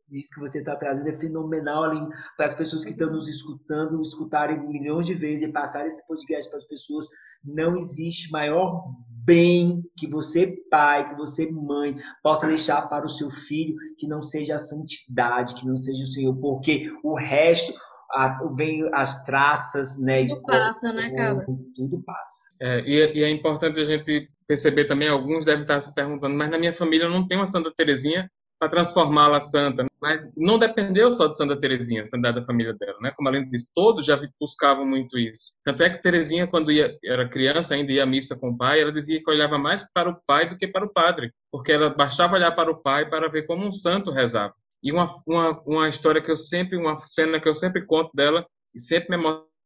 [0.10, 1.99] diz que você está trazendo é fenomenal ali
[2.36, 6.49] para as pessoas que estão nos escutando, escutarem milhões de vezes e passarem esse podcast
[6.49, 7.05] para as pessoas.
[7.43, 8.84] Não existe maior
[9.23, 14.23] bem que você, pai, que você, mãe, possa deixar para o seu filho que não
[14.23, 17.71] seja a santidade, que não seja o Senhor, porque o resto,
[18.11, 20.27] a, vem as traças, né?
[20.27, 21.45] Tudo passa, né, cara?
[21.75, 22.45] Tudo passa.
[22.61, 26.49] É, e, e, é importante a gente perceber também, alguns devem estar se perguntando, mas
[26.49, 29.85] na minha família não tem uma Santa Terezinha para transformá-la santa.
[30.01, 33.11] Mas não dependeu só de Santa Terezinha, a santidade da família dela, né?
[33.15, 35.53] Como além disso, todos já buscavam muito isso.
[35.63, 38.81] Tanto é que Terezinha, quando ia, era criança, ainda ia à missa com o pai,
[38.81, 41.89] ela dizia que olhava mais para o pai do que para o padre, porque ela
[41.89, 44.53] bastava olhar para o pai para ver como um santo rezava.
[44.83, 48.45] E uma, uma, uma história que eu sempre, uma cena que eu sempre conto dela,
[48.73, 49.23] e sempre me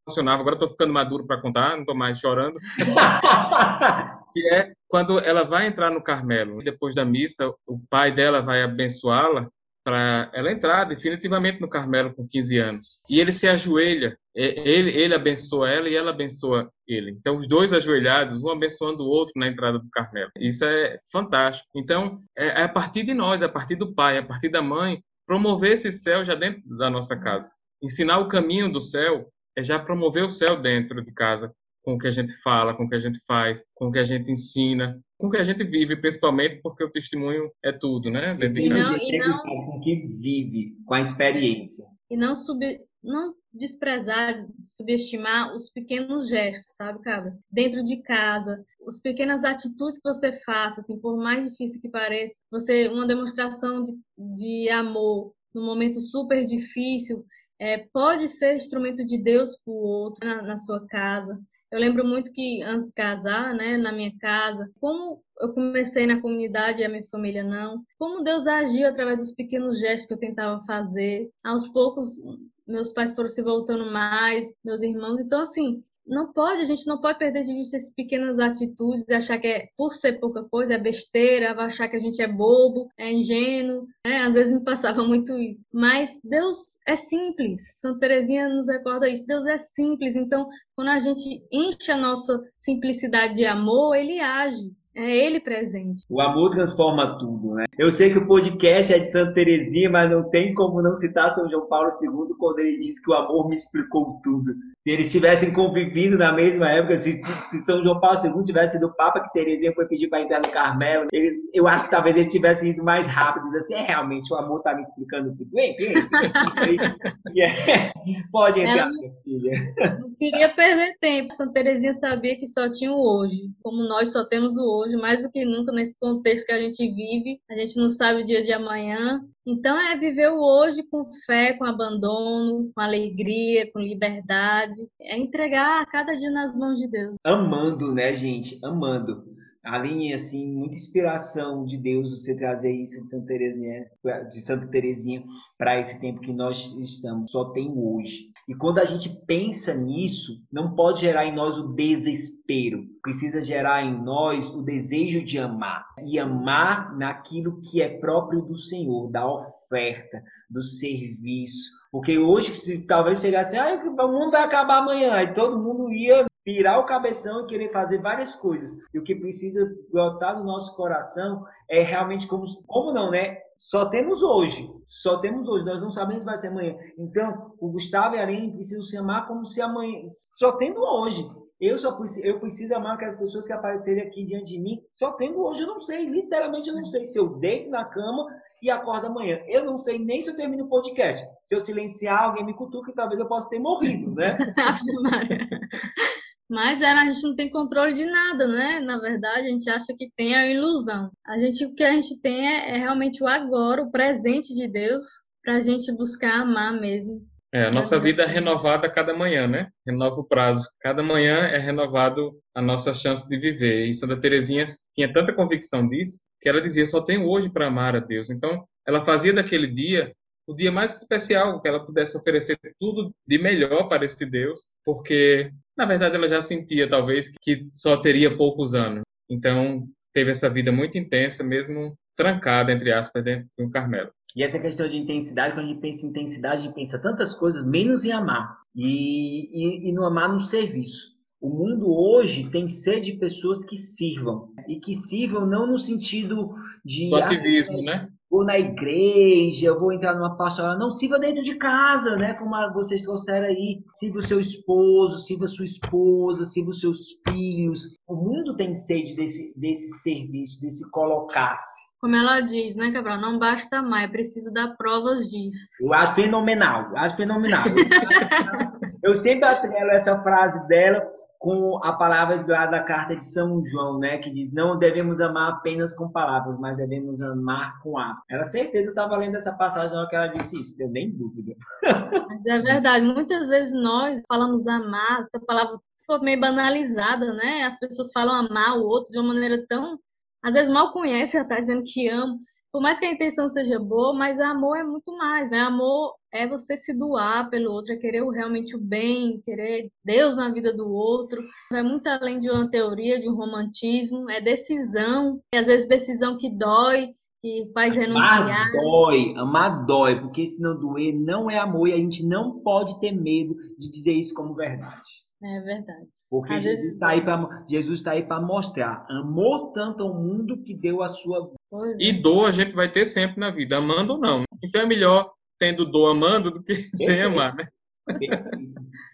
[0.07, 2.55] emocionava, agora estou ficando maduro para contar, não estou mais chorando,
[4.33, 8.63] que é quando ela vai entrar no Carmelo, depois da missa, o pai dela vai
[8.63, 9.49] abençoá-la
[9.89, 13.03] para ela entrar definitivamente no Carmelo com 15 anos.
[13.09, 17.09] E ele se ajoelha, ele, ele abençoa ela e ela abençoa ele.
[17.09, 20.29] Então, os dois ajoelhados, um abençoando o outro na entrada do Carmelo.
[20.37, 21.67] Isso é fantástico.
[21.75, 24.49] Então, é, é a partir de nós, é a partir do pai, é a partir
[24.49, 27.49] da mãe, promover esse céu já dentro da nossa casa.
[27.81, 31.51] Ensinar o caminho do céu é já promover o céu dentro de casa,
[31.89, 33.97] com o que a gente fala, com o que a gente faz, com o que
[33.97, 38.11] a gente ensina, com o que a gente vive, principalmente porque o testemunho é tudo,
[38.11, 38.35] né?
[38.35, 38.45] De.
[38.61, 39.39] E não, e não...
[39.39, 41.85] com o que vive, com a experiência.
[42.11, 42.59] E não, sub,
[43.03, 47.31] não desprezar, subestimar os pequenos gestos, sabe, Cabra?
[47.51, 52.35] Dentro de casa, as pequenas atitudes que você faça, assim, por mais difícil que pareça,
[52.51, 57.25] você uma demonstração de, de amor num momento super difícil,
[57.59, 61.39] é, pode ser instrumento de Deus para o outro na, na sua casa.
[61.71, 66.19] Eu lembro muito que antes de casar, né, na minha casa, como eu comecei na
[66.19, 70.17] comunidade e a minha família não, como Deus agiu através dos pequenos gestos que eu
[70.17, 71.29] tentava fazer.
[71.43, 72.21] Aos poucos,
[72.67, 75.19] meus pais foram se voltando mais, meus irmãos.
[75.19, 79.37] Então, assim, não pode, a gente não pode perder de vista essas pequenas atitudes achar
[79.37, 83.11] que é, por ser pouca coisa, é besteira, achar que a gente é bobo, é
[83.11, 84.23] ingênuo, né?
[84.23, 85.63] Às vezes me passava muito isso.
[85.73, 87.61] Mas Deus é simples.
[87.79, 89.25] Santa Teresinha nos recorda isso.
[89.27, 90.15] Deus é simples.
[90.15, 94.71] Então, quando a gente enche a nossa simplicidade de amor, ele age.
[94.95, 96.03] É ele presente.
[96.09, 97.65] O amor transforma tudo, né?
[97.77, 101.33] Eu sei que o podcast é de Santa Teresinha, mas não tem como não citar
[101.35, 104.51] São João Paulo II quando ele diz que o amor me explicou tudo.
[104.83, 108.85] Se eles tivessem convivido na mesma época, se, se São João Paulo II tivesse sido
[108.87, 112.15] o Papa que Teresinha foi pedir para entrar no Carmelo, ele, eu acho que talvez
[112.15, 115.49] ele tivesse ido mais rápido, assim, é, realmente o amor está me explicando tudo.
[115.51, 115.93] Vem, vem.
[118.31, 119.51] Pode entrar, Ela minha filha.
[119.99, 121.35] Não queria perder tempo.
[121.35, 123.51] Santa Teresinha sabia que só tinha o hoje.
[123.61, 126.87] Como nós só temos o hoje, mais do que nunca nesse contexto que a gente
[126.87, 129.21] vive, a gente não sabe o dia de amanhã.
[129.49, 134.87] Então é viver o hoje com fé, com abandono, com alegria, com liberdade.
[135.01, 137.15] É entregar cada dia nas mãos de Deus.
[137.23, 138.59] Amando, né, gente?
[138.63, 139.23] Amando.
[139.63, 143.85] Aline, assim, muita inspiração de Deus você trazer isso de Santa Terezinha,
[144.31, 145.23] de Santa Terezinha
[145.57, 148.29] para esse tempo que nós estamos, só tem hoje.
[148.49, 153.83] E quando a gente pensa nisso, não pode gerar em nós o desespero, precisa gerar
[153.83, 159.31] em nós o desejo de amar e amar naquilo que é próprio do Senhor, da
[159.31, 161.77] oferta, do serviço.
[161.91, 166.25] Porque hoje, se talvez chegasse, ah, o mundo vai acabar amanhã, e todo mundo ia
[166.43, 168.75] virar o cabeção e querer fazer várias coisas.
[168.91, 173.37] E o que precisa brotar no nosso coração é realmente como, como não, né?
[173.59, 176.75] Só temos hoje, só temos hoje, nós não sabemos se vai ser amanhã.
[176.97, 181.23] Então, o Gustavo e a Aline precisam se amar como se amanhã, só tendo hoje.
[181.59, 185.11] Eu só preciso, eu preciso amar aquelas pessoas que aparecerem aqui diante de mim, só
[185.11, 188.25] tendo hoje, eu não sei, literalmente eu não sei se eu deito na cama
[188.63, 189.41] e acordo amanhã.
[189.45, 191.21] Eu não sei nem se eu termino o podcast.
[191.43, 194.37] Se eu silenciar, alguém me cutuca talvez eu possa ter morrido, né?
[196.49, 198.79] Mas a gente não tem controle de nada, né?
[198.79, 201.11] Na verdade, a gente acha que tem a ilusão.
[201.25, 204.67] A gente, o que a gente tem é, é realmente o agora, o presente de
[204.67, 205.03] Deus,
[205.43, 207.21] para a gente buscar amar mesmo.
[207.53, 209.69] É, a nossa vida é renovada a cada manhã, né?
[209.85, 210.67] Renova o prazo.
[210.81, 213.85] Cada manhã é renovado a nossa chance de viver.
[213.85, 217.95] E Santa Terezinha tinha tanta convicção disso que ela dizia: só tenho hoje para amar
[217.95, 218.29] a Deus.
[218.29, 220.13] Então, ela fazia daquele dia
[220.47, 225.51] o dia mais especial que ela pudesse oferecer tudo de melhor para esse Deus, porque
[225.79, 229.01] na verdade ela já sentia talvez que só teria poucos anos.
[229.29, 234.11] Então teve essa vida muito intensa, mesmo trancada entre aspas dentro do Carmelo.
[234.35, 237.33] E essa questão de intensidade, quando a gente pensa em intensidade, a gente pensa tantas
[237.33, 238.57] coisas, menos em amar.
[238.75, 241.17] E, e, e no amar no serviço.
[241.41, 244.49] O mundo hoje tem sede de pessoas que sirvam.
[244.67, 247.09] E que sirvam não no sentido de.
[247.09, 248.09] Do ativismo, ah, né?
[248.29, 250.77] Vou na igreja, eu vou entrar numa pastoral.
[250.77, 252.33] Não, sirva dentro de casa, né?
[252.35, 253.81] Como vocês trouxeram aí.
[253.93, 257.97] Sirva o seu esposo, sirva a sua esposa, sirva os seus filhos.
[258.07, 261.89] O mundo tem sede desse, desse serviço, desse colocar-se.
[261.99, 263.19] Como ela diz, né, Cabral?
[263.19, 265.67] Não basta amar, é preciso dar provas disso.
[265.81, 267.63] Eu acho fenomenal, acho fenomenal.
[269.03, 271.05] eu sempre atrelo essa frase dela
[271.39, 275.53] com a palavra lá da carta de São João, né, que diz não devemos amar
[275.53, 278.21] apenas com palavras, mas devemos amar com atos.
[278.29, 281.55] Ela certeza estava lendo essa passagem na hora que ela disse isso, eu nem dúvida.
[282.27, 287.63] Mas é verdade, muitas vezes nós falamos amar, essa palavra foi meio banalizada, né?
[287.63, 289.97] As pessoas falam amar o outro de uma maneira tão,
[290.43, 292.37] às vezes mal conhece, já está dizendo que ama
[292.71, 295.59] por mais que a intenção seja boa, mas amor é muito mais, né?
[295.61, 300.51] Amor é você se doar pelo outro, é querer realmente o bem, querer Deus na
[300.51, 301.41] vida do outro.
[301.73, 306.37] É muito além de uma teoria, de um romantismo, é decisão, e às vezes decisão
[306.37, 307.09] que dói,
[307.41, 308.43] que faz renunciar.
[308.43, 312.59] Amar dói, amar dói, porque se não doer, não é amor e a gente não
[312.59, 315.07] pode ter medo de dizer isso como verdade.
[315.41, 316.07] É verdade.
[316.29, 320.61] Porque Às Jesus está aí para Jesus está aí para mostrar, amou tanto ao mundo
[320.61, 321.51] que deu a sua
[321.99, 322.13] e é.
[322.13, 324.43] dor a gente vai ter sempre na vida, amando ou não.
[324.63, 326.97] Então é melhor tendo dor amando do que Perfeito.
[326.97, 327.67] sem amar, né?
[328.05, 328.57] Perfeito,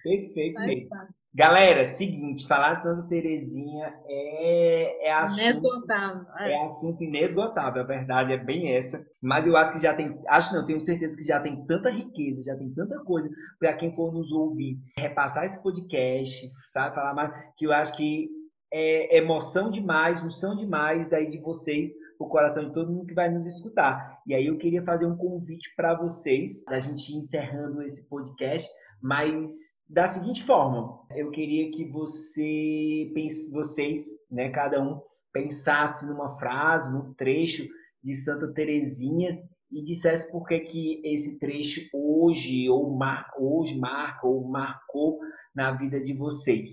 [0.04, 0.90] Perfeito mesmo.
[1.38, 6.26] Galera, seguinte, falar de Santa Terezinha é, é assunto inesgotável.
[6.40, 6.52] É.
[6.54, 9.06] é assunto inesgotável, a verdade é bem essa.
[9.22, 12.42] Mas eu acho que já tem, acho não, tenho certeza que já tem tanta riqueza,
[12.42, 17.34] já tem tanta coisa para quem for nos ouvir, repassar esse podcast, sabe, falar mais,
[17.58, 18.30] que eu acho que
[18.72, 23.30] é emoção demais, unção demais daí de vocês o coração de todo mundo que vai
[23.30, 24.20] nos escutar.
[24.26, 28.70] E aí eu queria fazer um convite para vocês, da gente ir encerrando esse podcast,
[29.02, 29.48] mas
[29.88, 34.00] da seguinte forma, eu queria que você pense, vocês,
[34.32, 35.00] né, cada um
[35.32, 37.68] pensasse numa frase, num trecho
[38.04, 39.38] de Santa Teresinha
[39.72, 45.20] e dissesse por que que esse trecho hoje ou mar, hoje marca ou marcou
[45.56, 46.70] na vida de vocês.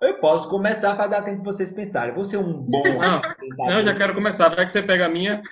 [0.00, 2.14] Eu posso começar para dar tempo para vocês pensarem.
[2.14, 2.82] vou ser um bom.
[3.58, 4.48] Não, já quero começar.
[4.48, 5.42] Vai que você pega a minha.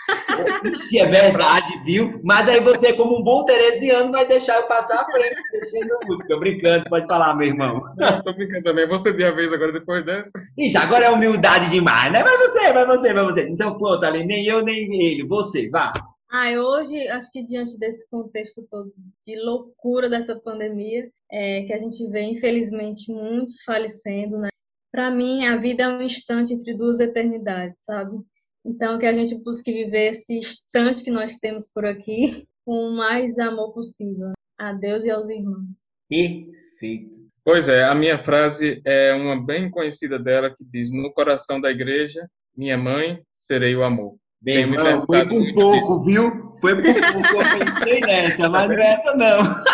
[0.65, 2.21] Ixi, é verdade, viu?
[2.23, 6.27] Mas aí você, como um bom teresiano, vai deixar eu passar à frente, deixando.
[6.29, 7.83] Tô brincando, pode falar, meu irmão.
[7.97, 8.87] Não, tô brincando também.
[8.89, 10.33] Você de a vez agora depois dessa.
[10.59, 12.23] Ixi, agora é humildade demais, né?
[12.23, 13.49] Vai você, vai você, vai você.
[13.49, 15.27] Então, pronto, ali, nem eu, nem ele.
[15.27, 15.93] Você, vá.
[16.31, 18.91] Ah, hoje, acho que diante desse contexto todo
[19.27, 24.49] de loucura dessa pandemia, é, que a gente vê, infelizmente, muitos falecendo, né?
[24.93, 28.19] Para mim, a vida é um instante entre duas eternidades, sabe?
[28.65, 32.97] Então, que a gente busque viver esse instante que nós temos por aqui com o
[32.97, 34.33] mais amor possível.
[34.59, 35.65] A Deus e aos irmãos.
[36.09, 37.23] Perfeito.
[37.43, 41.71] Pois é, a minha frase é uma bem conhecida dela que diz: No coração da
[41.71, 44.17] igreja, minha mãe, serei o amor.
[44.41, 46.05] Bem, irmão, foi por pouco, disso.
[46.05, 46.59] viu?
[46.61, 49.65] Foi por pouco, eu pensei nessa, mas não é essa não.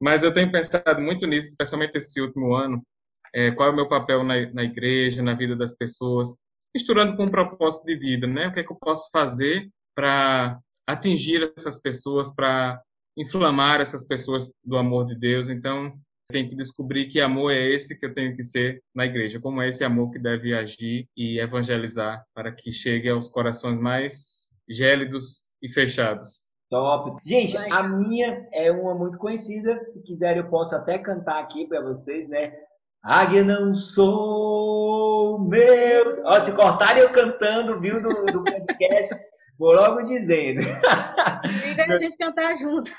[0.00, 2.82] mas eu tenho pensado muito nisso, especialmente esse último ano,
[3.34, 6.36] é, qual é o meu papel na, na igreja, na vida das pessoas,
[6.74, 8.48] misturando com um propósito de vida, né?
[8.48, 12.80] O que é que eu posso fazer para atingir essas pessoas, para
[13.16, 15.48] inflamar essas pessoas do amor de Deus.
[15.48, 15.92] Então,
[16.30, 19.60] tem que descobrir que amor é esse que eu tenho que ser na igreja, como
[19.60, 25.44] é esse amor que deve agir e evangelizar para que chegue aos corações mais gélidos
[25.60, 26.46] e fechados.
[26.70, 27.20] Top.
[27.22, 29.84] Gente, a minha é uma muito conhecida.
[29.84, 32.50] Se quiser, eu posso até cantar aqui para vocês, né?
[33.02, 36.04] Águia não sou meu.
[36.24, 39.14] Ó, se cortarem eu cantando, viu, do, do podcast,
[39.58, 40.60] vou logo dizendo.
[41.66, 42.92] Liga a gente cantar junto.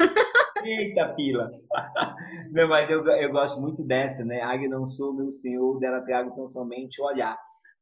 [0.62, 1.50] Eita, pila.
[2.52, 4.42] Não, mas eu, eu gosto muito dessa, né?
[4.42, 7.38] Águia não sou meu senhor, dela trago tão somente olhar.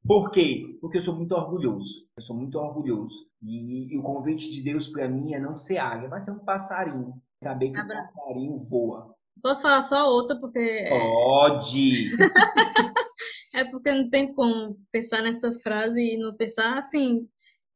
[0.05, 0.77] Por quê?
[0.79, 2.05] Porque eu sou muito orgulhoso.
[2.15, 3.15] Eu sou muito orgulhoso.
[3.41, 6.39] E, e o convite de Deus para mim é não ser águia, mas ser um
[6.45, 7.13] passarinho.
[7.43, 9.15] Saber que o passarinho voa.
[9.41, 10.59] Posso falar só outra, porque.
[10.59, 12.11] É Pode!
[13.53, 17.27] é porque não tem como pensar nessa frase e não pensar assim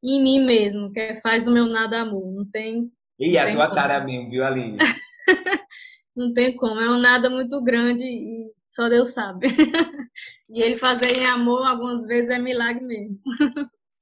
[0.03, 2.31] em mim mesmo, que é faz do meu nada amor.
[2.31, 2.91] Não tem.
[3.19, 3.75] E a tua como.
[3.75, 4.77] cara mesmo, viu, Aline?
[6.15, 6.79] não tem como.
[6.79, 9.47] É um nada muito grande e só Deus sabe.
[10.49, 13.17] e ele fazer em amor algumas vezes é milagre mesmo.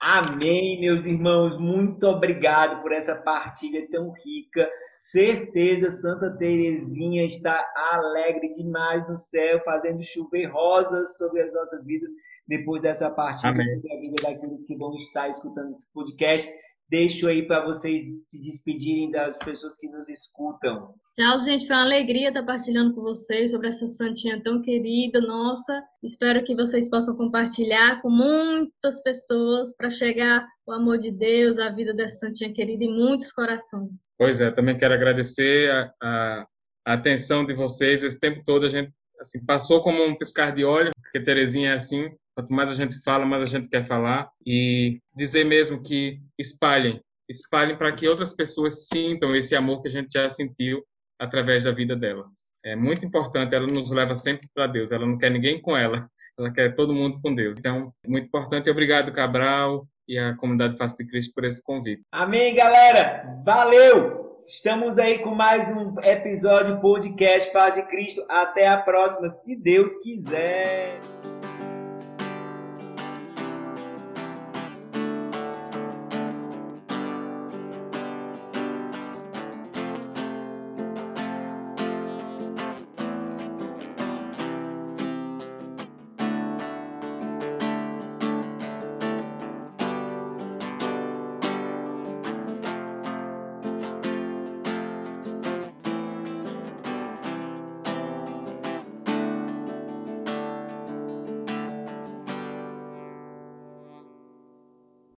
[0.05, 1.57] Amém, meus irmãos.
[1.57, 4.69] Muito obrigado por essa partilha tão rica.
[4.97, 12.09] Certeza, Santa Terezinha está alegre demais no céu, fazendo chover rosas sobre as nossas vidas
[12.45, 16.51] depois dessa partilha sobre a vida daqueles que vão estar escutando esse podcast.
[16.89, 20.93] Deixo aí para vocês se despedirem das pessoas que nos escutam.
[21.15, 21.67] Tchau, gente.
[21.67, 25.83] Foi uma alegria estar partilhando com vocês sobre essa santinha tão querida, nossa.
[26.01, 31.69] Espero que vocês possam compartilhar com muitas pessoas para chegar o amor de Deus, a
[31.69, 33.91] vida dessa santinha querida em muitos corações.
[34.17, 36.47] Pois é, também quero agradecer a, a,
[36.87, 38.01] a atenção de vocês.
[38.01, 41.75] Esse tempo todo a gente assim, passou como um piscar de olho, porque Terezinha é
[41.75, 44.29] assim, Quanto mais a gente fala, mais a gente quer falar.
[44.45, 46.99] E dizer mesmo que espalhem.
[47.29, 50.83] Espalhem para que outras pessoas sintam esse amor que a gente já sentiu
[51.19, 52.25] através da vida dela.
[52.65, 54.91] É muito importante, ela nos leva sempre para Deus.
[54.91, 56.07] Ela não quer ninguém com ela,
[56.37, 57.57] ela quer todo mundo com Deus.
[57.59, 58.69] Então, muito importante.
[58.69, 62.01] Obrigado, Cabral e a comunidade Face de Cristo por esse convite.
[62.11, 63.41] Amém, galera.
[63.45, 64.23] Valeu!
[64.45, 68.25] Estamos aí com mais um episódio podcast Paz de Cristo.
[68.29, 70.99] Até a próxima, se Deus quiser.